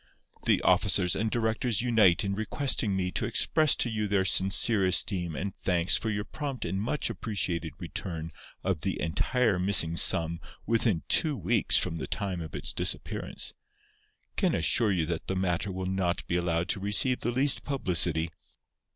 The 0.47 0.63
officers 0.63 1.15
and 1.15 1.29
directors 1.29 1.83
unite 1.83 2.23
in 2.23 2.33
requesting 2.33 2.95
me 2.95 3.11
to 3.11 3.25
express 3.27 3.75
to 3.75 3.87
you 3.87 4.07
their 4.07 4.25
sincere 4.25 4.83
esteem 4.87 5.35
and 5.35 5.55
thanks 5.61 5.95
for 5.95 6.09
your 6.09 6.23
prompt 6.25 6.65
and 6.65 6.81
much 6.81 7.11
appreciated 7.11 7.73
return 7.77 8.31
of 8.63 8.81
the 8.81 8.99
entire 8.99 9.59
missing 9.59 9.95
sum 9.95 10.39
within 10.65 11.03
two 11.07 11.37
weeks 11.37 11.77
from 11.77 11.97
the 11.97 12.07
time 12.07 12.41
of 12.41 12.55
its 12.55 12.73
disappearance.… 12.73 13.53
Can 14.37 14.55
assure 14.55 14.91
you 14.91 15.05
that 15.05 15.27
the 15.27 15.35
matter 15.35 15.71
will 15.71 15.85
not 15.85 16.25
be 16.25 16.35
allowed 16.35 16.67
to 16.69 16.79
receive 16.79 17.19
the 17.19 17.29
least 17.31 17.63
publicity. 17.63 18.31